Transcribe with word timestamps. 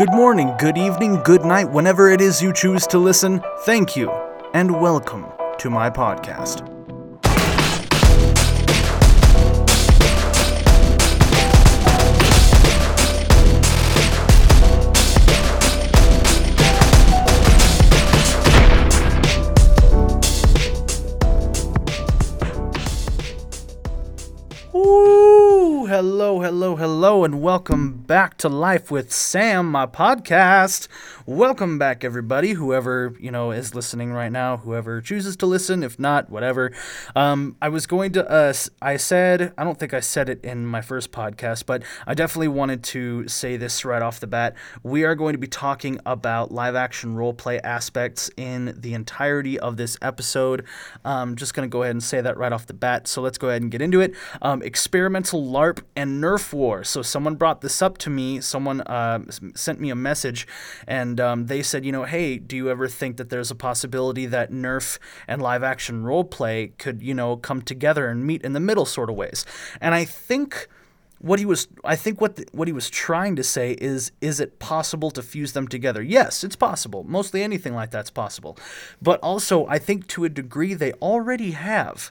Good 0.00 0.12
morning, 0.12 0.54
good 0.56 0.78
evening, 0.78 1.20
good 1.24 1.44
night, 1.44 1.70
whenever 1.70 2.08
it 2.08 2.22
is 2.22 2.40
you 2.40 2.54
choose 2.54 2.86
to 2.86 2.96
listen. 2.98 3.42
Thank 3.66 3.96
you, 3.96 4.10
and 4.54 4.80
welcome 4.80 5.26
to 5.58 5.68
my 5.68 5.90
podcast. 5.90 6.79
Hello, 26.02 26.40
hello, 26.40 26.76
hello, 26.76 27.24
and 27.24 27.42
welcome 27.42 27.92
back 27.92 28.38
to 28.38 28.48
Life 28.48 28.90
with 28.90 29.12
Sam, 29.12 29.70
my 29.70 29.84
podcast. 29.84 30.88
Welcome 31.30 31.78
back, 31.78 32.02
everybody. 32.02 32.54
Whoever 32.54 33.14
you 33.20 33.30
know 33.30 33.52
is 33.52 33.72
listening 33.72 34.12
right 34.12 34.32
now, 34.32 34.56
whoever 34.56 35.00
chooses 35.00 35.36
to 35.36 35.46
listen, 35.46 35.84
if 35.84 35.96
not, 35.96 36.28
whatever. 36.28 36.72
Um, 37.14 37.54
I 37.62 37.68
was 37.68 37.86
going 37.86 38.10
to. 38.14 38.28
Uh, 38.28 38.52
I 38.82 38.96
said 38.96 39.54
I 39.56 39.62
don't 39.62 39.78
think 39.78 39.94
I 39.94 40.00
said 40.00 40.28
it 40.28 40.44
in 40.44 40.66
my 40.66 40.80
first 40.80 41.12
podcast, 41.12 41.66
but 41.66 41.84
I 42.04 42.14
definitely 42.14 42.48
wanted 42.48 42.82
to 42.82 43.28
say 43.28 43.56
this 43.56 43.84
right 43.84 44.02
off 44.02 44.18
the 44.18 44.26
bat. 44.26 44.56
We 44.82 45.04
are 45.04 45.14
going 45.14 45.34
to 45.34 45.38
be 45.38 45.46
talking 45.46 46.00
about 46.04 46.50
live 46.50 46.74
action 46.74 47.14
role 47.14 47.32
play 47.32 47.60
aspects 47.60 48.28
in 48.36 48.74
the 48.76 48.94
entirety 48.94 49.56
of 49.56 49.76
this 49.76 49.96
episode. 50.02 50.64
Um, 51.04 51.36
just 51.36 51.54
going 51.54 51.62
to 51.62 51.72
go 51.72 51.84
ahead 51.84 51.94
and 51.94 52.02
say 52.02 52.20
that 52.20 52.38
right 52.38 52.52
off 52.52 52.66
the 52.66 52.74
bat. 52.74 53.06
So 53.06 53.22
let's 53.22 53.38
go 53.38 53.50
ahead 53.50 53.62
and 53.62 53.70
get 53.70 53.80
into 53.80 54.00
it. 54.00 54.14
Um, 54.42 54.62
experimental 54.62 55.46
LARP 55.46 55.84
and 55.94 56.20
Nerf 56.20 56.52
war. 56.52 56.82
So 56.82 57.02
someone 57.02 57.36
brought 57.36 57.60
this 57.60 57.80
up 57.80 57.98
to 57.98 58.10
me. 58.10 58.40
Someone 58.40 58.80
uh, 58.80 59.20
sent 59.54 59.80
me 59.80 59.90
a 59.90 59.94
message, 59.94 60.48
and 60.88 61.19
um, 61.20 61.46
they 61.46 61.62
said, 61.62 61.84
you 61.84 61.92
know, 61.92 62.04
hey, 62.04 62.38
do 62.38 62.56
you 62.56 62.70
ever 62.70 62.88
think 62.88 63.16
that 63.18 63.30
there's 63.30 63.50
a 63.50 63.54
possibility 63.54 64.26
that 64.26 64.50
Nerf 64.50 64.98
and 65.28 65.40
live 65.40 65.62
action 65.62 66.04
role 66.04 66.24
play 66.24 66.68
could, 66.78 67.02
you 67.02 67.14
know, 67.14 67.36
come 67.36 67.62
together 67.62 68.08
and 68.08 68.26
meet 68.26 68.42
in 68.42 68.52
the 68.52 68.60
middle 68.60 68.86
sort 68.86 69.10
of 69.10 69.16
ways? 69.16 69.46
And 69.80 69.94
I 69.94 70.04
think 70.04 70.68
what 71.20 71.38
he 71.38 71.44
was 71.44 71.68
I 71.84 71.96
think 71.96 72.20
what 72.20 72.36
the, 72.36 72.46
what 72.52 72.66
he 72.66 72.72
was 72.72 72.88
trying 72.88 73.36
to 73.36 73.44
say 73.44 73.72
is 73.72 74.10
is 74.20 74.40
it 74.40 74.58
possible 74.58 75.10
to 75.12 75.22
fuse 75.22 75.52
them 75.52 75.68
together? 75.68 76.02
Yes, 76.02 76.42
it's 76.42 76.56
possible. 76.56 77.04
Mostly 77.04 77.42
anything 77.42 77.74
like 77.74 77.90
that's 77.90 78.10
possible. 78.10 78.58
But 79.02 79.20
also 79.20 79.66
I 79.66 79.78
think 79.78 80.06
to 80.08 80.24
a 80.24 80.28
degree 80.28 80.74
they 80.74 80.92
already 80.94 81.52
have 81.52 82.10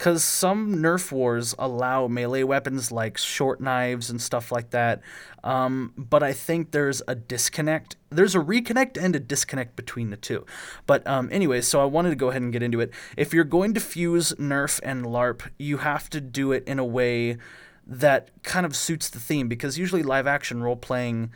cuz 0.00 0.24
some 0.24 0.76
nerf 0.76 1.12
wars 1.12 1.54
allow 1.58 2.08
melee 2.08 2.42
weapons 2.42 2.90
like 2.90 3.18
short 3.18 3.60
knives 3.60 4.08
and 4.10 4.20
stuff 4.20 4.50
like 4.50 4.70
that. 4.70 5.00
Um, 5.44 5.92
but 5.96 6.22
I 6.22 6.32
think 6.32 6.72
there's 6.72 7.02
a 7.06 7.14
disconnect. 7.14 7.96
There's 8.08 8.34
a 8.34 8.40
reconnect 8.40 8.96
and 8.96 9.14
a 9.14 9.20
disconnect 9.20 9.76
between 9.76 10.10
the 10.10 10.16
two. 10.16 10.44
But 10.86 11.06
um, 11.06 11.28
anyways, 11.30 11.68
so 11.68 11.80
I 11.80 11.84
wanted 11.84 12.10
to 12.10 12.16
go 12.16 12.30
ahead 12.30 12.42
and 12.42 12.52
get 12.52 12.62
into 12.62 12.80
it. 12.80 12.90
If 13.16 13.32
you're 13.34 13.44
going 13.44 13.74
to 13.74 13.80
fuse 13.80 14.32
nerf 14.32 14.80
and 14.82 15.04
LARP, 15.04 15.42
you 15.58 15.78
have 15.78 16.10
to 16.10 16.20
do 16.20 16.50
it 16.52 16.64
in 16.66 16.78
a 16.78 16.84
way 16.84 17.36
that 17.86 18.30
kind 18.42 18.64
of 18.64 18.74
suits 18.74 19.10
the 19.10 19.20
theme 19.20 19.48
because 19.48 19.78
usually 19.78 20.02
live 20.02 20.26
action 20.26 20.62
role 20.62 20.76
playing 20.76 21.30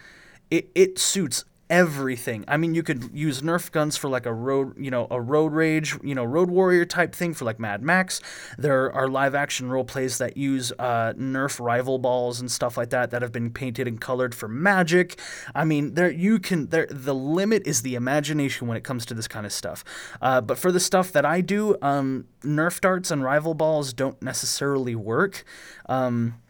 it, 0.50 0.70
it 0.74 0.98
suits 0.98 1.44
everything. 1.74 2.44
I 2.46 2.56
mean, 2.56 2.72
you 2.76 2.84
could 2.84 3.10
use 3.12 3.42
Nerf 3.42 3.72
guns 3.72 3.96
for 3.96 4.08
like 4.08 4.26
a 4.26 4.32
road, 4.32 4.78
you 4.78 4.92
know, 4.92 5.08
a 5.10 5.20
road 5.20 5.52
rage, 5.52 5.98
you 6.04 6.14
know, 6.14 6.22
road 6.22 6.48
warrior 6.48 6.84
type 6.84 7.16
thing 7.16 7.34
for 7.34 7.44
like 7.44 7.58
Mad 7.58 7.82
Max. 7.82 8.20
There 8.56 8.92
are 8.92 9.08
live 9.08 9.34
action 9.34 9.68
role 9.68 9.82
plays 9.82 10.18
that 10.18 10.36
use 10.36 10.72
uh, 10.78 11.14
Nerf 11.14 11.58
rival 11.58 11.98
balls 11.98 12.38
and 12.38 12.48
stuff 12.48 12.76
like 12.76 12.90
that 12.90 13.10
that 13.10 13.22
have 13.22 13.32
been 13.32 13.50
painted 13.50 13.88
and 13.88 14.00
colored 14.00 14.36
for 14.36 14.46
magic. 14.46 15.18
I 15.52 15.64
mean, 15.64 15.94
there 15.94 16.12
you 16.12 16.38
can 16.38 16.68
there 16.68 16.86
the 16.88 17.14
limit 17.14 17.66
is 17.66 17.82
the 17.82 17.96
imagination 17.96 18.68
when 18.68 18.76
it 18.76 18.84
comes 18.84 19.04
to 19.06 19.14
this 19.14 19.26
kind 19.26 19.44
of 19.44 19.52
stuff. 19.52 19.82
Uh, 20.22 20.40
but 20.40 20.58
for 20.58 20.70
the 20.70 20.78
stuff 20.78 21.10
that 21.10 21.24
I 21.24 21.40
do, 21.40 21.76
um, 21.82 22.26
Nerf 22.44 22.80
darts 22.80 23.10
and 23.10 23.24
rival 23.24 23.54
balls 23.54 23.92
don't 23.92 24.22
necessarily 24.22 24.94
work. 24.94 25.42
Um, 25.88 26.40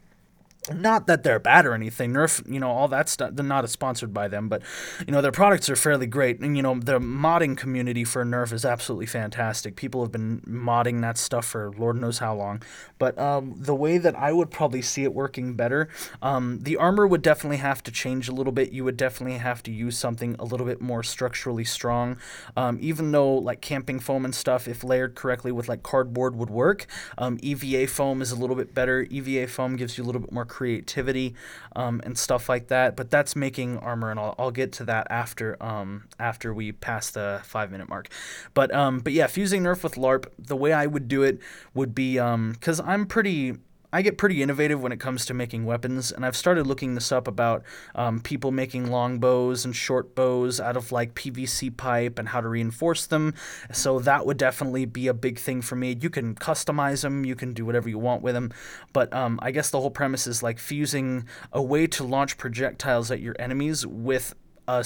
not 0.73 1.07
that 1.07 1.23
they're 1.23 1.39
bad 1.39 1.65
or 1.65 1.73
anything. 1.73 2.11
Nerf, 2.13 2.41
you 2.51 2.59
know, 2.59 2.71
all 2.71 2.87
that 2.87 3.09
stuff. 3.09 3.31
They're 3.33 3.45
not 3.45 3.69
sponsored 3.69 4.13
by 4.13 4.27
them, 4.27 4.49
but 4.49 4.61
you 5.05 5.11
know, 5.11 5.21
their 5.21 5.31
products 5.31 5.69
are 5.69 5.75
fairly 5.75 6.07
great. 6.07 6.39
And 6.39 6.55
you 6.55 6.63
know, 6.63 6.75
the 6.75 6.99
modding 6.99 7.57
community 7.57 8.03
for 8.03 8.23
Nerf 8.25 8.51
is 8.51 8.65
absolutely 8.65 9.05
fantastic. 9.05 9.75
People 9.75 10.01
have 10.01 10.11
been 10.11 10.41
modding 10.41 11.01
that 11.01 11.17
stuff 11.17 11.45
for 11.45 11.71
Lord 11.77 11.97
knows 11.97 12.19
how 12.19 12.35
long. 12.35 12.61
But 12.97 13.17
um, 13.19 13.55
the 13.57 13.75
way 13.75 13.97
that 13.97 14.15
I 14.15 14.31
would 14.31 14.51
probably 14.51 14.81
see 14.81 15.03
it 15.03 15.13
working 15.13 15.55
better, 15.55 15.89
um, 16.21 16.59
the 16.61 16.77
armor 16.77 17.05
would 17.05 17.21
definitely 17.21 17.57
have 17.57 17.83
to 17.83 17.91
change 17.91 18.27
a 18.27 18.31
little 18.31 18.53
bit. 18.53 18.71
You 18.71 18.83
would 18.83 18.97
definitely 18.97 19.37
have 19.37 19.61
to 19.63 19.71
use 19.71 19.97
something 19.97 20.35
a 20.39 20.45
little 20.45 20.65
bit 20.65 20.81
more 20.81 21.03
structurally 21.03 21.65
strong. 21.65 22.17
Um, 22.55 22.77
even 22.81 23.11
though 23.11 23.33
like 23.33 23.61
camping 23.61 23.99
foam 23.99 24.25
and 24.25 24.33
stuff, 24.33 24.67
if 24.67 24.83
layered 24.83 25.15
correctly 25.15 25.51
with 25.51 25.67
like 25.67 25.83
cardboard, 25.83 26.35
would 26.35 26.49
work. 26.49 26.87
Um, 27.17 27.37
EVA 27.41 27.87
foam 27.87 28.21
is 28.21 28.31
a 28.31 28.35
little 28.35 28.55
bit 28.55 28.73
better. 28.73 29.03
EVA 29.09 29.47
foam 29.47 29.75
gives 29.75 29.97
you 29.97 30.03
a 30.03 30.05
little 30.05 30.21
bit 30.21 30.31
more 30.31 30.45
creativity 30.55 31.35
um, 31.75 31.99
and 32.05 32.17
stuff 32.17 32.47
like 32.47 32.69
that. 32.69 32.95
But 32.95 33.11
that's 33.11 33.35
making 33.35 33.77
armor, 33.79 34.09
and 34.09 34.17
I'll, 34.17 34.35
I'll 34.39 34.51
get 34.51 34.71
to 34.73 34.85
that 34.85 35.07
after 35.09 35.61
um, 35.61 36.05
after 36.17 36.53
we 36.53 36.71
pass 36.71 37.11
the 37.11 37.41
five 37.43 37.71
minute 37.71 37.89
mark. 37.89 38.07
But 38.53 38.73
um, 38.73 38.99
but 38.99 39.11
yeah, 39.11 39.27
fusing 39.27 39.63
Nerf 39.63 39.83
with 39.83 39.95
LARP, 39.95 40.27
the 40.39 40.55
way 40.55 40.71
I 40.71 40.85
would 40.85 41.09
do 41.09 41.23
it 41.23 41.39
would 41.73 41.93
be 41.93 42.13
because 42.13 42.79
I'm 42.79 43.05
pretty. 43.05 43.57
I 43.95 44.01
get 44.01 44.17
pretty 44.17 44.43
innovative 44.43 44.81
when 44.81 44.91
it 44.91 44.99
comes 44.99 45.25
to 45.27 45.33
making 45.33 45.63
weapons, 45.63 46.11
and 46.11 46.25
I've 46.25 46.35
started 46.35 46.67
looking 46.67 46.95
this 46.95 47.13
up 47.13 47.29
about 47.29 47.63
um, 47.95 48.19
people 48.19 48.51
making 48.51 48.91
long 48.91 49.19
bows 49.19 49.63
and 49.63 49.73
short 49.73 50.15
bows 50.15 50.59
out 50.59 50.75
of 50.75 50.91
like 50.91 51.15
PVC 51.15 51.77
pipe 51.77 52.19
and 52.19 52.27
how 52.27 52.41
to 52.41 52.49
reinforce 52.49 53.05
them. 53.05 53.33
So 53.71 53.99
that 53.99 54.25
would 54.25 54.35
definitely 54.35 54.83
be 54.83 55.07
a 55.07 55.13
big 55.13 55.39
thing 55.39 55.61
for 55.61 55.77
me. 55.77 55.97
You 55.97 56.09
can 56.09 56.35
customize 56.35 57.03
them, 57.03 57.23
you 57.23 57.35
can 57.35 57.53
do 57.53 57.65
whatever 57.65 57.87
you 57.87 57.97
want 57.97 58.21
with 58.21 58.33
them, 58.35 58.51
but 58.91 59.13
um, 59.13 59.39
I 59.41 59.51
guess 59.51 59.69
the 59.69 59.79
whole 59.79 59.91
premise 59.91 60.27
is 60.27 60.43
like 60.43 60.59
fusing 60.59 61.25
a 61.53 61.63
way 61.63 61.87
to 61.87 62.03
launch 62.03 62.37
projectiles 62.37 63.11
at 63.11 63.21
your 63.21 63.37
enemies 63.39 63.87
with 63.87 64.35
a 64.67 64.83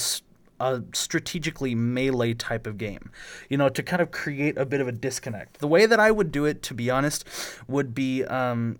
a 0.60 0.82
strategically 0.92 1.74
melee 1.74 2.34
type 2.34 2.66
of 2.66 2.76
game, 2.76 3.10
you 3.48 3.56
know, 3.56 3.70
to 3.70 3.82
kind 3.82 4.02
of 4.02 4.10
create 4.10 4.58
a 4.58 4.66
bit 4.66 4.82
of 4.82 4.86
a 4.86 4.92
disconnect. 4.92 5.58
The 5.58 5.66
way 5.66 5.86
that 5.86 5.98
I 5.98 6.10
would 6.10 6.30
do 6.30 6.44
it, 6.44 6.62
to 6.64 6.74
be 6.74 6.90
honest, 6.90 7.24
would 7.66 7.94
be 7.94 8.24
um, 8.26 8.78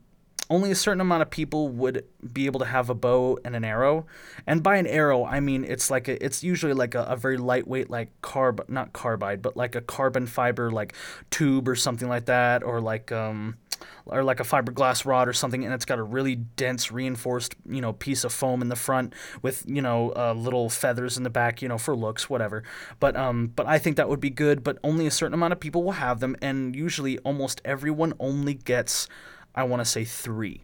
only 0.50 0.71
a 0.71 0.75
certain 0.75 1.00
amount 1.00 1.22
of 1.22 1.31
people 1.31 1.69
would 1.69 2.05
be 2.33 2.47
able 2.47 2.61
to 2.61 2.66
have 2.66 2.91
a 2.91 2.94
bow 2.94 3.38
and 3.44 3.56
an 3.56 3.65
arrow. 3.65 4.06
And 4.47 4.62
by 4.62 4.77
an 4.77 4.87
arrow, 4.87 5.25
I 5.25 5.41
mean 5.41 5.65
it's 5.65 5.91
like 5.91 6.09
a, 6.09 6.22
it's 6.22 6.43
usually 6.43 6.75
like 6.75 6.94
a, 6.94 7.05
a 7.05 7.16
very 7.16 7.37
lightweight, 7.37 7.88
like 7.88 8.11
carb, 8.21 8.69
not 8.69 8.93
carbide, 8.93 9.41
but 9.41 9.56
like 9.56 9.75
a 9.75 9.81
carbon 9.81 10.27
fiber, 10.27 10.71
like 10.71 10.94
tube 11.31 11.69
or 11.69 11.77
something 11.77 12.09
like 12.09 12.27
that, 12.27 12.62
or 12.62 12.81
like 12.81 13.12
um, 13.12 13.56
or 14.06 14.22
like 14.25 14.41
a 14.41 14.44
fiberglass 14.44 15.05
rod 15.05 15.28
or 15.28 15.33
something, 15.33 15.65
and 15.65 15.72
it's 15.72 15.84
got 15.84 15.99
a 15.99 16.03
really 16.03 16.37
dense, 16.37 16.91
reinforced, 16.91 17.55
you 17.69 17.81
know, 17.81 17.93
piece 17.93 18.25
of 18.25 18.32
foam 18.32 18.62
in 18.62 18.69
the 18.69 18.77
front 18.77 19.15
with 19.43 19.65
you 19.67 19.82
know 19.82 20.12
uh, 20.17 20.34
little 20.37 20.69
feathers 20.69 21.17
in 21.17 21.22
the 21.22 21.31
back, 21.31 21.62
you 21.62 21.69
know, 21.69 21.78
for 21.78 21.94
looks, 21.94 22.28
whatever. 22.28 22.62
But 22.99 23.17
um, 23.17 23.53
but 23.55 23.67
I 23.67 23.78
think 23.78 23.97
that 23.97 24.09
would 24.09 24.21
be 24.21 24.31
good. 24.31 24.62
But 24.65 24.78
only 24.82 25.06
a 25.06 25.11
certain 25.11 25.34
amount 25.34 25.53
of 25.53 25.61
people 25.61 25.82
will 25.82 25.93
have 25.93 26.21
them, 26.21 26.37
and 26.43 26.75
usually 26.75 27.19
almost 27.19 27.61
everyone 27.65 28.15
only 28.19 28.55
gets, 28.55 29.09
I 29.55 29.65
want 29.65 29.81
to 29.81 29.84
say 29.84 30.05
three 30.05 30.62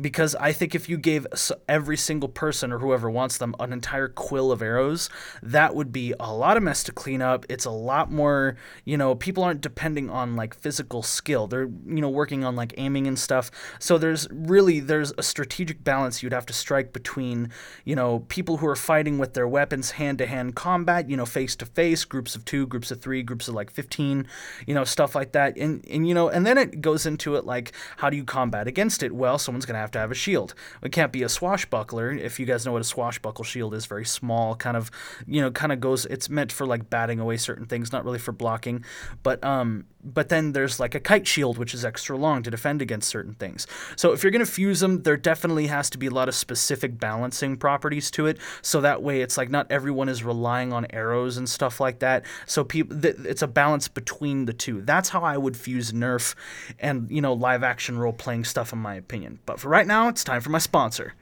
because 0.00 0.34
I 0.36 0.52
think 0.52 0.74
if 0.74 0.88
you 0.88 0.98
gave 0.98 1.26
every 1.68 1.96
single 1.96 2.28
person 2.28 2.72
or 2.72 2.78
whoever 2.78 3.10
wants 3.10 3.38
them 3.38 3.54
an 3.58 3.72
entire 3.72 4.08
quill 4.08 4.52
of 4.52 4.62
arrows, 4.62 5.10
that 5.42 5.74
would 5.74 5.92
be 5.92 6.14
a 6.20 6.32
lot 6.32 6.56
of 6.56 6.62
mess 6.62 6.82
to 6.84 6.92
clean 6.92 7.22
up. 7.22 7.44
It's 7.48 7.64
a 7.64 7.70
lot 7.70 8.10
more, 8.10 8.56
you 8.84 8.96
know, 8.96 9.14
people 9.14 9.44
aren't 9.44 9.60
depending 9.60 10.10
on 10.10 10.36
like 10.36 10.54
physical 10.54 11.02
skill. 11.02 11.46
They're, 11.46 11.70
you 11.86 12.00
know, 12.00 12.08
working 12.08 12.44
on 12.44 12.56
like 12.56 12.74
aiming 12.76 13.06
and 13.06 13.18
stuff. 13.18 13.50
So 13.78 13.98
there's 13.98 14.28
really 14.30 14.80
there's 14.80 15.12
a 15.18 15.22
strategic 15.22 15.84
balance 15.84 16.22
you'd 16.22 16.32
have 16.32 16.46
to 16.46 16.52
strike 16.52 16.92
between, 16.92 17.50
you 17.84 17.96
know, 17.96 18.20
people 18.28 18.58
who 18.58 18.66
are 18.66 18.76
fighting 18.76 19.18
with 19.18 19.34
their 19.34 19.48
weapons 19.48 19.92
hand 19.92 20.18
to 20.18 20.26
hand 20.26 20.54
combat, 20.54 21.10
you 21.10 21.16
know, 21.16 21.26
face 21.26 21.56
to 21.56 21.66
face, 21.66 22.04
groups 22.04 22.34
of 22.34 22.44
2, 22.44 22.66
groups 22.66 22.90
of 22.90 23.00
3, 23.00 23.22
groups 23.22 23.48
of 23.48 23.54
like 23.54 23.70
15, 23.70 24.26
you 24.66 24.74
know, 24.74 24.84
stuff 24.84 25.14
like 25.14 25.32
that. 25.32 25.56
And 25.56 25.84
and 25.90 26.06
you 26.08 26.14
know, 26.14 26.28
and 26.28 26.46
then 26.46 26.58
it 26.58 26.80
goes 26.80 27.06
into 27.06 27.36
it 27.36 27.44
like 27.44 27.72
how 27.96 28.10
do 28.10 28.16
you 28.16 28.24
combat 28.24 28.66
against 28.66 29.02
it? 29.02 29.12
Well, 29.12 29.38
someone's 29.38 29.66
going 29.66 29.74
to 29.74 29.80
have 29.80 29.89
to 29.92 29.98
have 29.98 30.10
a 30.10 30.14
shield. 30.14 30.54
It 30.82 30.92
can't 30.92 31.12
be 31.12 31.22
a 31.22 31.28
swashbuckler. 31.28 32.12
If 32.12 32.40
you 32.40 32.46
guys 32.46 32.66
know 32.66 32.72
what 32.72 32.80
a 32.80 32.84
swashbuckle 32.84 33.44
shield 33.44 33.74
is, 33.74 33.86
very 33.86 34.04
small, 34.04 34.54
kind 34.54 34.76
of, 34.76 34.90
you 35.26 35.40
know, 35.40 35.50
kind 35.50 35.72
of 35.72 35.80
goes. 35.80 36.06
It's 36.06 36.28
meant 36.28 36.52
for 36.52 36.66
like 36.66 36.90
batting 36.90 37.20
away 37.20 37.36
certain 37.36 37.66
things, 37.66 37.92
not 37.92 38.04
really 38.04 38.18
for 38.18 38.32
blocking. 38.32 38.84
But 39.22 39.42
um, 39.44 39.86
but 40.02 40.28
then 40.28 40.52
there's 40.52 40.80
like 40.80 40.94
a 40.94 41.00
kite 41.00 41.26
shield, 41.26 41.58
which 41.58 41.74
is 41.74 41.84
extra 41.84 42.16
long 42.16 42.42
to 42.42 42.50
defend 42.50 42.80
against 42.80 43.08
certain 43.08 43.34
things. 43.34 43.66
So 43.96 44.12
if 44.12 44.22
you're 44.22 44.30
to 44.30 44.46
fuse 44.46 44.80
them, 44.80 45.02
there 45.02 45.16
definitely 45.16 45.66
has 45.66 45.90
to 45.90 45.98
be 45.98 46.06
a 46.06 46.10
lot 46.10 46.28
of 46.28 46.34
specific 46.34 46.98
balancing 46.98 47.56
properties 47.56 48.10
to 48.12 48.26
it. 48.26 48.38
So 48.62 48.80
that 48.80 49.02
way, 49.02 49.20
it's 49.20 49.36
like 49.36 49.50
not 49.50 49.70
everyone 49.70 50.08
is 50.08 50.24
relying 50.24 50.72
on 50.72 50.86
arrows 50.90 51.36
and 51.36 51.48
stuff 51.48 51.80
like 51.80 51.98
that. 51.98 52.24
So 52.46 52.64
people, 52.64 53.00
th- 53.00 53.16
it's 53.24 53.42
a 53.42 53.46
balance 53.46 53.88
between 53.88 54.46
the 54.46 54.52
two. 54.52 54.80
That's 54.82 55.10
how 55.10 55.22
I 55.22 55.36
would 55.36 55.56
fuse 55.56 55.92
Nerf 55.92 56.34
and 56.78 57.10
you 57.10 57.20
know 57.20 57.32
live 57.32 57.62
action 57.62 57.98
role 57.98 58.12
playing 58.12 58.44
stuff, 58.44 58.72
in 58.72 58.78
my 58.78 58.94
opinion. 58.94 59.38
But 59.46 59.60
for 59.60 59.68
right 59.70 59.86
now, 59.86 60.08
it's 60.08 60.24
time 60.24 60.40
for 60.40 60.50
my 60.50 60.58
sponsor. 60.58 61.14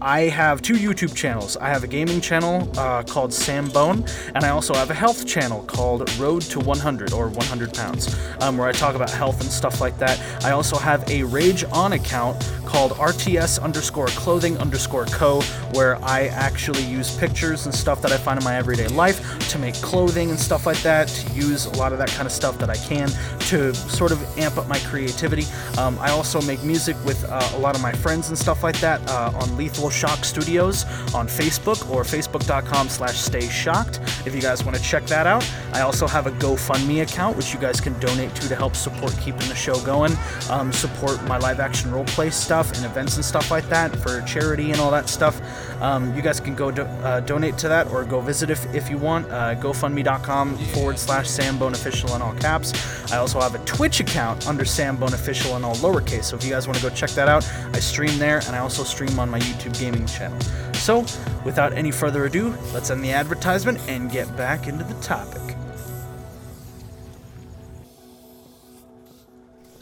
I 0.00 0.22
have 0.22 0.60
two 0.60 0.74
YouTube 0.74 1.14
channels. 1.14 1.56
I 1.56 1.68
have 1.68 1.82
a 1.82 1.86
gaming 1.86 2.20
channel 2.20 2.68
uh, 2.78 3.02
called 3.02 3.32
Sam 3.32 3.68
Bone, 3.70 4.04
and 4.34 4.44
I 4.44 4.50
also 4.50 4.74
have 4.74 4.90
a 4.90 4.94
health 4.94 5.26
channel 5.26 5.62
called 5.62 6.10
Road 6.18 6.42
to 6.42 6.60
100 6.60 7.14
or 7.14 7.28
100 7.28 7.72
Pounds, 7.72 8.14
um, 8.42 8.58
where 8.58 8.68
I 8.68 8.72
talk 8.72 8.94
about 8.94 9.10
health 9.10 9.40
and 9.40 9.50
stuff 9.50 9.80
like 9.80 9.98
that. 9.98 10.20
I 10.44 10.50
also 10.50 10.76
have 10.76 11.08
a 11.08 11.22
Rage 11.22 11.64
On 11.72 11.94
account 11.94 12.36
called 12.66 12.92
RTS 12.92 13.62
underscore 13.62 14.08
clothing 14.08 14.58
underscore 14.58 15.06
co, 15.06 15.40
where 15.72 15.96
I 16.04 16.26
actually 16.26 16.82
use 16.82 17.16
pictures 17.16 17.64
and 17.64 17.74
stuff 17.74 18.02
that 18.02 18.12
I 18.12 18.18
find 18.18 18.38
in 18.38 18.44
my 18.44 18.56
everyday 18.56 18.88
life 18.88 19.48
to 19.48 19.58
make 19.58 19.74
clothing 19.76 20.28
and 20.28 20.38
stuff 20.38 20.66
like 20.66 20.82
that, 20.82 21.08
to 21.08 21.32
use 21.32 21.64
a 21.64 21.70
lot 21.70 21.92
of 21.92 21.98
that 21.98 22.08
kind 22.08 22.26
of 22.26 22.32
stuff 22.32 22.58
that 22.58 22.68
I 22.68 22.76
can 22.76 23.08
to 23.48 23.74
sort 23.74 24.12
of 24.12 24.38
amp 24.38 24.58
up 24.58 24.68
my 24.68 24.78
creativity. 24.80 25.44
Um, 25.78 25.98
I 26.00 26.10
also 26.10 26.42
make 26.42 26.62
music 26.62 26.96
with 27.04 27.24
uh, 27.24 27.50
a 27.54 27.58
lot 27.58 27.74
of 27.74 27.80
my 27.80 27.92
friends 27.92 28.28
and 28.28 28.36
stuff 28.36 28.62
like 28.62 28.78
that 28.80 29.00
uh, 29.08 29.32
on 29.34 29.56
Lethal 29.56 29.85
Shock 29.90 30.24
Studios 30.24 30.84
on 31.14 31.26
Facebook 31.26 31.88
or 31.90 32.02
facebook.com 32.02 32.88
slash 32.88 33.16
stay 33.18 33.48
shocked 33.48 34.00
if 34.26 34.34
you 34.34 34.40
guys 34.40 34.64
want 34.64 34.76
to 34.76 34.82
check 34.82 35.04
that 35.06 35.26
out. 35.26 35.48
I 35.72 35.80
also 35.80 36.06
have 36.06 36.26
a 36.26 36.32
GoFundMe 36.32 37.02
account 37.02 37.36
which 37.36 37.52
you 37.52 37.60
guys 37.60 37.80
can 37.80 37.98
donate 37.98 38.34
to 38.36 38.48
to 38.48 38.54
help 38.56 38.76
support 38.76 39.16
keeping 39.20 39.48
the 39.48 39.54
show 39.54 39.78
going, 39.80 40.12
um, 40.50 40.72
support 40.72 41.22
my 41.24 41.38
live 41.38 41.60
action 41.60 41.90
role 41.90 42.04
play 42.04 42.30
stuff 42.30 42.72
and 42.74 42.84
events 42.84 43.16
and 43.16 43.24
stuff 43.24 43.50
like 43.50 43.68
that 43.68 43.94
for 43.96 44.20
charity 44.22 44.70
and 44.70 44.80
all 44.80 44.90
that 44.90 45.08
stuff. 45.08 45.40
Um, 45.80 46.14
you 46.14 46.22
guys 46.22 46.40
can 46.40 46.54
go 46.54 46.70
do, 46.70 46.82
uh, 46.82 47.20
donate 47.20 47.58
to 47.58 47.68
that 47.68 47.88
or 47.88 48.04
go 48.04 48.20
visit 48.20 48.50
if, 48.50 48.72
if 48.74 48.88
you 48.90 48.98
want. 48.98 49.30
Uh, 49.30 49.54
GoFundMe.com 49.54 50.56
forward 50.56 50.98
slash 50.98 51.26
Sambone 51.26 51.72
Official 51.72 52.14
in 52.14 52.22
all 52.22 52.34
caps. 52.34 52.72
I 53.12 53.18
also 53.18 53.40
have 53.40 53.54
a 53.54 53.64
Twitch 53.64 54.00
account 54.00 54.46
under 54.46 54.64
Sambone 54.64 55.12
Official 55.12 55.56
in 55.56 55.64
all 55.64 55.76
lowercase. 55.76 56.24
So 56.24 56.36
if 56.36 56.44
you 56.44 56.50
guys 56.50 56.66
want 56.66 56.78
to 56.78 56.82
go 56.82 56.94
check 56.94 57.10
that 57.10 57.28
out, 57.28 57.48
I 57.72 57.80
stream 57.80 58.18
there 58.18 58.38
and 58.46 58.56
I 58.56 58.58
also 58.58 58.84
stream 58.84 59.18
on 59.18 59.28
my 59.28 59.38
YouTube 59.38 59.78
gaming 59.78 60.06
channel. 60.06 60.38
So 60.74 61.00
without 61.44 61.72
any 61.72 61.90
further 61.90 62.24
ado, 62.24 62.56
let's 62.72 62.90
end 62.90 63.02
the 63.04 63.12
advertisement 63.12 63.78
and 63.88 64.10
get 64.10 64.34
back 64.36 64.68
into 64.68 64.84
the 64.84 64.94
topic. 65.00 65.45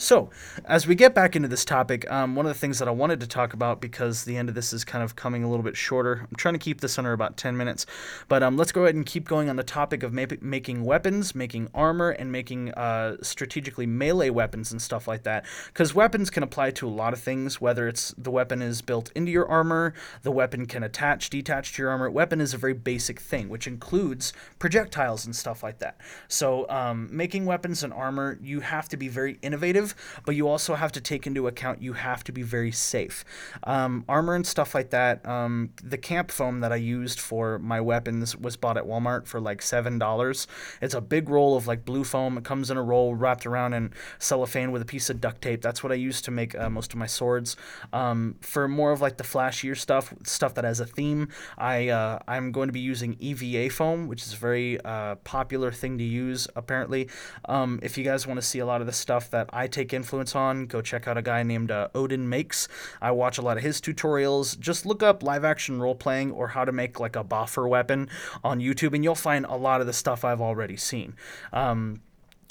So, 0.04 0.28
as 0.66 0.86
we 0.86 0.94
get 0.94 1.14
back 1.14 1.34
into 1.34 1.48
this 1.48 1.64
topic, 1.64 2.10
um, 2.12 2.36
one 2.36 2.44
of 2.44 2.52
the 2.52 2.58
things 2.58 2.78
that 2.78 2.88
I 2.88 2.90
wanted 2.90 3.20
to 3.20 3.26
talk 3.26 3.54
about 3.54 3.80
because 3.80 4.24
the 4.24 4.36
end 4.36 4.50
of 4.50 4.54
this 4.54 4.74
is 4.74 4.84
kind 4.84 5.02
of 5.02 5.16
coming 5.16 5.42
a 5.42 5.48
little 5.48 5.62
bit 5.62 5.78
shorter, 5.78 6.26
I'm 6.30 6.36
trying 6.36 6.52
to 6.52 6.58
keep 6.58 6.82
this 6.82 6.98
under 6.98 7.14
about 7.14 7.38
10 7.38 7.56
minutes, 7.56 7.86
but 8.28 8.42
um, 8.42 8.58
let's 8.58 8.70
go 8.70 8.82
ahead 8.82 8.96
and 8.96 9.06
keep 9.06 9.26
going 9.26 9.48
on 9.48 9.56
the 9.56 9.64
topic 9.64 10.02
of 10.02 10.12
ma- 10.12 10.26
making 10.42 10.84
weapons, 10.84 11.34
making 11.34 11.70
armor, 11.72 12.10
and 12.10 12.30
making 12.30 12.74
uh, 12.74 13.16
strategically 13.22 13.86
melee 13.86 14.28
weapons 14.28 14.72
and 14.72 14.82
stuff 14.82 15.08
like 15.08 15.22
that. 15.22 15.46
Because 15.68 15.94
weapons 15.94 16.28
can 16.28 16.42
apply 16.42 16.72
to 16.72 16.86
a 16.86 16.90
lot 16.90 17.14
of 17.14 17.20
things, 17.20 17.62
whether 17.62 17.88
it's 17.88 18.14
the 18.18 18.30
weapon 18.30 18.60
is 18.60 18.82
built 18.82 19.10
into 19.14 19.32
your 19.32 19.48
armor, 19.48 19.94
the 20.20 20.30
weapon 20.30 20.66
can 20.66 20.82
attach, 20.82 21.30
detach 21.30 21.72
to 21.72 21.82
your 21.82 21.90
armor. 21.90 22.10
Weapon 22.10 22.42
is 22.42 22.52
a 22.52 22.58
very 22.58 22.74
basic 22.74 23.18
thing, 23.18 23.48
which 23.48 23.66
includes 23.66 24.34
projectiles 24.58 25.24
and 25.24 25.34
stuff 25.34 25.62
like 25.62 25.78
that. 25.78 25.96
So, 26.28 26.68
um, 26.68 27.08
making 27.10 27.46
weapons 27.46 27.82
and 27.82 27.90
armor, 27.90 28.38
you 28.42 28.60
have 28.60 28.86
to 28.90 28.98
be 28.98 29.08
very 29.08 29.38
innovative 29.40 29.93
but 30.24 30.34
you 30.34 30.48
also 30.48 30.74
have 30.74 30.92
to 30.92 31.00
take 31.00 31.26
into 31.26 31.46
account 31.46 31.82
you 31.82 31.92
have 31.94 32.24
to 32.24 32.32
be 32.32 32.42
very 32.42 32.72
safe. 32.72 33.24
Um, 33.64 34.04
armor 34.08 34.34
and 34.34 34.46
stuff 34.46 34.74
like 34.74 34.90
that. 34.90 35.26
Um, 35.26 35.70
the 35.82 35.98
camp 35.98 36.30
foam 36.30 36.60
that 36.60 36.72
I 36.72 36.76
used 36.76 37.20
for 37.20 37.58
my 37.58 37.80
weapons 37.80 38.36
was 38.36 38.56
bought 38.56 38.76
at 38.76 38.84
Walmart 38.84 39.26
for 39.26 39.40
like 39.40 39.62
seven 39.62 39.98
dollars. 39.98 40.46
It's 40.80 40.94
a 40.94 41.00
big 41.00 41.28
roll 41.28 41.56
of 41.56 41.66
like 41.66 41.84
blue 41.84 42.04
foam. 42.04 42.38
It 42.38 42.44
comes 42.44 42.70
in 42.70 42.76
a 42.76 42.82
roll 42.82 43.14
wrapped 43.14 43.46
around 43.46 43.74
in 43.74 43.92
cellophane 44.18 44.72
with 44.72 44.82
a 44.82 44.84
piece 44.84 45.10
of 45.10 45.20
duct 45.20 45.42
tape. 45.42 45.62
That's 45.62 45.82
what 45.82 45.92
I 45.92 45.96
use 45.96 46.22
to 46.22 46.30
make 46.30 46.58
uh, 46.58 46.70
most 46.70 46.92
of 46.92 46.98
my 46.98 47.06
swords. 47.06 47.56
Um, 47.92 48.36
for 48.40 48.68
more 48.68 48.92
of 48.92 49.00
like 49.00 49.16
the 49.16 49.24
flashier 49.24 49.76
stuff, 49.76 50.12
stuff 50.24 50.54
that 50.54 50.64
has 50.64 50.80
a 50.80 50.86
theme, 50.86 51.28
I 51.58 51.88
uh, 51.88 52.18
I'm 52.26 52.52
going 52.52 52.68
to 52.68 52.72
be 52.72 52.80
using 52.80 53.16
EVA 53.20 53.70
foam, 53.70 54.08
which 54.08 54.22
is 54.22 54.32
a 54.32 54.36
very 54.36 54.80
uh, 54.80 55.16
popular 55.16 55.72
thing 55.72 55.98
to 55.98 56.04
use 56.04 56.48
apparently. 56.56 57.08
Um, 57.46 57.80
if 57.82 57.98
you 57.98 58.04
guys 58.04 58.26
want 58.26 58.38
to 58.38 58.46
see 58.46 58.58
a 58.58 58.66
lot 58.66 58.80
of 58.80 58.86
the 58.86 58.92
stuff 58.92 59.30
that 59.30 59.50
I 59.52 59.66
take 59.74 59.92
influence 59.92 60.34
on, 60.34 60.66
go 60.66 60.80
check 60.80 61.08
out 61.08 61.18
a 61.18 61.22
guy 61.22 61.42
named 61.42 61.70
uh, 61.70 61.88
Odin 61.94 62.28
Makes. 62.28 62.68
I 63.00 63.10
watch 63.10 63.38
a 63.38 63.42
lot 63.42 63.56
of 63.56 63.62
his 63.62 63.80
tutorials. 63.80 64.58
Just 64.58 64.86
look 64.86 65.02
up 65.02 65.22
live 65.22 65.44
action 65.44 65.80
role 65.80 65.94
playing 65.94 66.32
or 66.32 66.48
how 66.48 66.64
to 66.64 66.72
make 66.72 67.00
like 67.00 67.16
a 67.16 67.24
boffer 67.24 67.68
weapon 67.68 68.08
on 68.42 68.60
YouTube, 68.60 68.94
and 68.94 69.02
you'll 69.02 69.14
find 69.14 69.44
a 69.46 69.56
lot 69.56 69.80
of 69.80 69.86
the 69.86 69.92
stuff 69.92 70.24
I've 70.24 70.40
already 70.40 70.76
seen. 70.76 71.14
Um, 71.52 72.00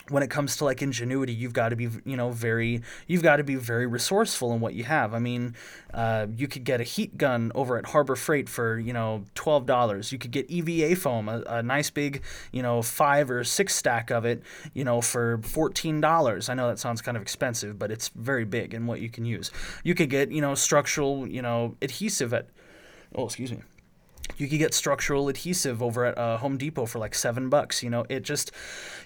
when 0.09 0.21
it 0.23 0.29
comes 0.29 0.57
to 0.57 0.65
like 0.65 0.81
ingenuity 0.81 1.33
you've 1.33 1.53
got 1.53 1.69
to 1.69 1.75
be 1.75 1.89
you 2.05 2.17
know 2.17 2.29
very 2.29 2.81
you've 3.07 3.23
got 3.23 3.37
to 3.37 3.43
be 3.43 3.55
very 3.55 3.87
resourceful 3.87 4.53
in 4.53 4.59
what 4.59 4.73
you 4.73 4.83
have. 4.83 5.13
I 5.13 5.19
mean 5.19 5.55
uh, 5.93 6.27
you 6.35 6.47
could 6.47 6.63
get 6.63 6.81
a 6.81 6.83
heat 6.83 7.17
gun 7.17 7.51
over 7.55 7.77
at 7.77 7.87
harbor 7.87 8.15
freight 8.15 8.49
for 8.49 8.79
you 8.79 8.93
know 8.93 9.23
$12 9.35 10.11
you 10.11 10.17
could 10.17 10.31
get 10.31 10.49
eva 10.49 10.95
foam 10.95 11.29
a, 11.29 11.43
a 11.47 11.63
nice 11.63 11.89
big 11.89 12.23
you 12.51 12.61
know 12.61 12.81
five 12.81 13.29
or 13.29 13.43
six 13.43 13.75
stack 13.75 14.09
of 14.09 14.25
it 14.25 14.41
you 14.73 14.83
know 14.83 15.01
for 15.01 15.37
$14 15.39 16.49
i 16.49 16.53
know 16.53 16.67
that 16.67 16.79
sounds 16.79 17.01
kind 17.01 17.15
of 17.15 17.21
expensive 17.21 17.77
but 17.77 17.91
it's 17.91 18.09
very 18.09 18.45
big 18.45 18.73
in 18.73 18.87
what 18.87 19.01
you 19.01 19.09
can 19.09 19.25
use. 19.25 19.51
You 19.83 19.95
could 19.95 20.09
get 20.09 20.31
you 20.31 20.41
know 20.41 20.55
structural 20.55 21.27
you 21.27 21.41
know 21.41 21.75
adhesive 21.81 22.33
at 22.33 22.47
oh 23.15 23.25
excuse 23.25 23.51
me 23.51 23.59
you 24.37 24.47
could 24.47 24.59
get 24.59 24.73
structural 24.73 25.29
adhesive 25.29 25.81
over 25.83 26.05
at 26.05 26.17
uh, 26.17 26.37
Home 26.37 26.57
Depot 26.57 26.85
for 26.85 26.99
like 26.99 27.13
seven 27.13 27.49
bucks. 27.49 27.83
You 27.83 27.89
know, 27.89 28.05
it 28.09 28.23
just, 28.23 28.51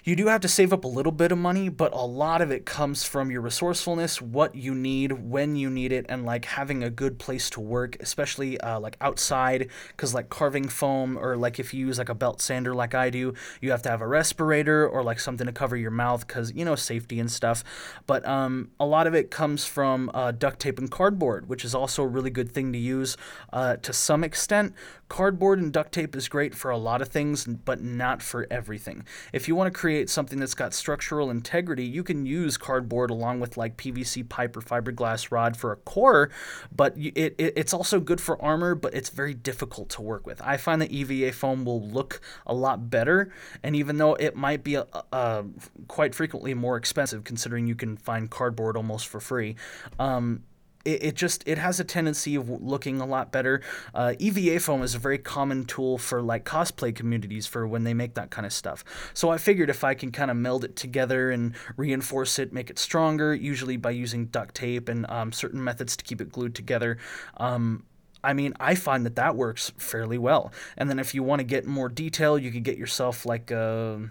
you 0.04 0.16
do 0.16 0.26
have 0.28 0.40
to 0.42 0.48
save 0.48 0.72
up 0.72 0.84
a 0.84 0.88
little 0.88 1.12
bit 1.12 1.32
of 1.32 1.38
money, 1.38 1.68
but 1.68 1.92
a 1.92 2.04
lot 2.04 2.40
of 2.40 2.50
it 2.50 2.64
comes 2.64 3.04
from 3.04 3.30
your 3.30 3.40
resourcefulness, 3.40 4.22
what 4.22 4.54
you 4.54 4.74
need, 4.74 5.12
when 5.12 5.56
you 5.56 5.70
need 5.70 5.92
it, 5.92 6.06
and 6.08 6.24
like 6.24 6.44
having 6.46 6.82
a 6.82 6.90
good 6.90 7.18
place 7.18 7.50
to 7.50 7.60
work, 7.60 7.96
especially 8.00 8.60
uh, 8.60 8.80
like 8.80 8.96
outside. 9.00 9.68
Because 9.88 10.14
like 10.14 10.28
carving 10.28 10.68
foam, 10.68 11.18
or 11.18 11.36
like 11.36 11.58
if 11.58 11.74
you 11.74 11.86
use 11.86 11.98
like 11.98 12.08
a 12.08 12.14
belt 12.14 12.40
sander 12.40 12.74
like 12.74 12.94
I 12.94 13.10
do, 13.10 13.34
you 13.60 13.70
have 13.70 13.82
to 13.82 13.90
have 13.90 14.00
a 14.00 14.06
respirator 14.06 14.88
or 14.88 15.02
like 15.02 15.20
something 15.20 15.46
to 15.46 15.52
cover 15.52 15.76
your 15.76 15.90
mouth 15.90 16.26
because, 16.26 16.52
you 16.54 16.64
know, 16.64 16.74
safety 16.74 17.20
and 17.20 17.30
stuff. 17.30 17.64
But 18.06 18.26
um, 18.26 18.70
a 18.80 18.86
lot 18.86 19.06
of 19.06 19.14
it 19.14 19.30
comes 19.30 19.66
from 19.66 20.10
uh, 20.14 20.32
duct 20.32 20.60
tape 20.60 20.78
and 20.78 20.90
cardboard, 20.90 21.48
which 21.48 21.64
is 21.64 21.74
also 21.74 22.02
a 22.02 22.06
really 22.06 22.30
good 22.30 22.50
thing 22.52 22.72
to 22.72 22.78
use 22.78 23.16
uh, 23.52 23.76
to 23.76 23.92
some 23.92 24.24
extent 24.24 24.74
Cardboard 25.08 25.58
and 25.58 25.72
duct 25.72 25.92
tape 25.92 26.14
is 26.14 26.28
great 26.28 26.54
for 26.54 26.70
a 26.70 26.76
lot 26.76 27.00
of 27.00 27.08
things, 27.08 27.46
but 27.46 27.82
not 27.82 28.22
for 28.22 28.46
everything. 28.50 29.04
If 29.32 29.48
you 29.48 29.54
want 29.54 29.72
to 29.72 29.78
create 29.78 30.10
something 30.10 30.38
that's 30.38 30.54
got 30.54 30.74
structural 30.74 31.30
integrity, 31.30 31.84
you 31.84 32.02
can 32.02 32.26
use 32.26 32.58
cardboard 32.58 33.10
along 33.10 33.40
with 33.40 33.56
like 33.56 33.78
PVC 33.78 34.28
pipe 34.28 34.56
or 34.56 34.60
fiberglass 34.60 35.30
rod 35.30 35.56
for 35.56 35.72
a 35.72 35.76
core, 35.76 36.30
but 36.74 36.96
it, 36.98 37.34
it, 37.38 37.54
it's 37.56 37.72
also 37.72 38.00
good 38.00 38.20
for 38.20 38.40
armor, 38.42 38.74
but 38.74 38.92
it's 38.92 39.08
very 39.08 39.32
difficult 39.32 39.88
to 39.90 40.02
work 40.02 40.26
with. 40.26 40.42
I 40.42 40.58
find 40.58 40.82
that 40.82 40.90
EVA 40.90 41.32
foam 41.32 41.64
will 41.64 41.82
look 41.82 42.20
a 42.46 42.52
lot 42.52 42.90
better, 42.90 43.32
and 43.62 43.74
even 43.74 43.96
though 43.96 44.14
it 44.14 44.36
might 44.36 44.62
be 44.62 44.74
a, 44.74 44.86
a, 45.12 45.44
quite 45.86 46.14
frequently 46.14 46.52
more 46.52 46.76
expensive, 46.76 47.24
considering 47.24 47.66
you 47.66 47.74
can 47.74 47.96
find 47.96 48.30
cardboard 48.30 48.76
almost 48.76 49.08
for 49.08 49.20
free, 49.20 49.56
um, 49.98 50.42
it, 50.84 51.02
it 51.04 51.14
just 51.14 51.46
it 51.46 51.58
has 51.58 51.80
a 51.80 51.84
tendency 51.84 52.34
of 52.34 52.48
looking 52.48 53.00
a 53.00 53.06
lot 53.06 53.32
better. 53.32 53.60
Uh, 53.94 54.14
EVA 54.18 54.60
foam 54.60 54.82
is 54.82 54.94
a 54.94 54.98
very 54.98 55.18
common 55.18 55.64
tool 55.64 55.98
for 55.98 56.22
like 56.22 56.44
cosplay 56.44 56.94
communities 56.94 57.46
for 57.46 57.66
when 57.66 57.84
they 57.84 57.94
make 57.94 58.14
that 58.14 58.30
kind 58.30 58.46
of 58.46 58.52
stuff. 58.52 58.84
So 59.14 59.30
I 59.30 59.38
figured 59.38 59.70
if 59.70 59.84
I 59.84 59.94
can 59.94 60.10
kind 60.12 60.30
of 60.30 60.36
meld 60.36 60.64
it 60.64 60.76
together 60.76 61.30
and 61.30 61.54
reinforce 61.76 62.38
it, 62.38 62.52
make 62.52 62.70
it 62.70 62.78
stronger, 62.78 63.34
usually 63.34 63.76
by 63.76 63.90
using 63.90 64.26
duct 64.26 64.54
tape 64.54 64.88
and 64.88 65.08
um, 65.10 65.32
certain 65.32 65.62
methods 65.62 65.96
to 65.96 66.04
keep 66.04 66.20
it 66.20 66.30
glued 66.32 66.54
together. 66.54 66.98
Um, 67.36 67.84
I 68.22 68.32
mean, 68.32 68.54
I 68.58 68.74
find 68.74 69.06
that 69.06 69.16
that 69.16 69.36
works 69.36 69.72
fairly 69.78 70.18
well. 70.18 70.52
And 70.76 70.90
then 70.90 70.98
if 70.98 71.14
you 71.14 71.22
want 71.22 71.40
to 71.40 71.44
get 71.44 71.66
more 71.66 71.88
detail, 71.88 72.38
you 72.38 72.50
could 72.50 72.64
get 72.64 72.78
yourself 72.78 73.26
like 73.26 73.50
a. 73.50 74.10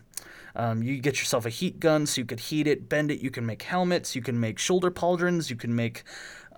Um, 0.55 0.81
you 0.81 0.97
get 0.97 1.19
yourself 1.19 1.45
a 1.45 1.51
heat 1.51 1.79
gun 1.79 2.07
so 2.07 2.19
you 2.19 2.25
could 2.25 2.39
heat 2.39 2.65
it, 2.65 2.89
bend 2.89 3.11
it. 3.11 3.19
You 3.19 3.29
can 3.29 3.45
make 3.45 3.61
helmets. 3.61 4.15
You 4.15 4.23
can 4.23 4.39
make 4.39 4.57
shoulder 4.57 4.89
pauldrons. 4.89 5.51
You 5.51 5.55
can 5.55 5.75
make 5.75 6.03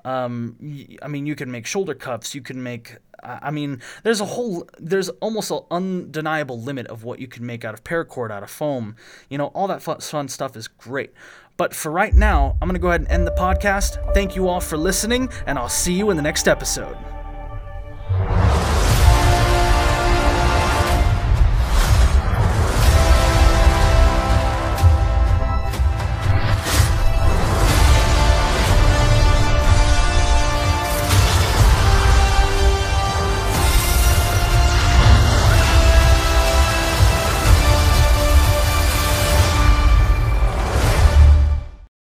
um, 0.06 0.56
I 1.02 1.08
mean, 1.08 1.26
you 1.26 1.36
can 1.36 1.52
make 1.52 1.66
shoulder 1.66 1.94
cuffs. 1.94 2.34
You 2.36 2.42
can 2.42 2.62
make. 2.62 2.98
I 3.22 3.52
mean, 3.52 3.82
there's 4.04 4.22
a 4.22 4.26
whole. 4.26 4.68
There's 4.80 5.10
almost 5.10 5.52
an 5.52 5.60
undeniable 5.72 6.60
limit 6.60 6.88
of 6.88 7.04
what 7.04 7.20
you 7.20 7.28
can 7.28 7.46
make 7.46 7.66
out 7.66 7.74
of 7.74 7.84
paracord, 7.84 8.32
out 8.32 8.44
of 8.44 8.50
foam. 8.50 8.96
You 9.30 9.38
know, 9.38 9.48
all 9.48 9.68
that 9.68 9.82
fun, 9.82 10.28
stuff 10.30 10.56
is 10.56 10.68
great. 10.68 11.14
But 11.58 11.74
for 11.74 11.92
right 11.92 12.14
now, 12.14 12.58
I'm 12.62 12.70
gonna 12.70 12.80
go 12.80 12.90
ahead 12.90 13.02
and 13.02 13.10
end 13.10 13.28
the 13.28 13.32
podcast. 13.32 14.14
Thank 14.14 14.36
you 14.36 14.48
all 14.48 14.62
for 14.62 14.78
listening, 14.78 15.30
and 15.46 15.60
I'll 15.60 15.68
see 15.70 15.94
you 15.94 16.10
in 16.10 16.18
the 16.18 16.24
next 16.24 16.48
episode. 16.48 16.98